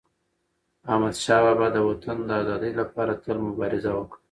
احمدشاه 0.91 1.41
بابا 1.45 1.67
د 1.73 1.77
وطن 1.89 2.17
د 2.27 2.31
ازادی 2.41 2.71
لپاره 2.81 3.13
تل 3.23 3.37
مبارزه 3.47 3.91
وکړه. 3.95 4.17